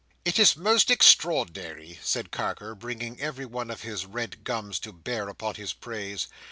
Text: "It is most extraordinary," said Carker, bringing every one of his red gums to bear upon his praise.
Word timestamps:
"It 0.25 0.39
is 0.39 0.57
most 0.57 0.89
extraordinary," 0.89 1.99
said 2.01 2.31
Carker, 2.31 2.73
bringing 2.73 3.21
every 3.21 3.45
one 3.45 3.69
of 3.69 3.83
his 3.83 4.03
red 4.03 4.43
gums 4.43 4.79
to 4.79 4.91
bear 4.91 5.27
upon 5.29 5.53
his 5.53 5.73
praise. 5.73 6.25